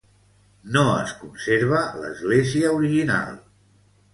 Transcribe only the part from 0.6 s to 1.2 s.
No es